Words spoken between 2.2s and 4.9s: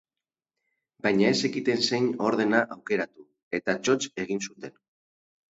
ordena aukeratu, eta txotx egin zuten.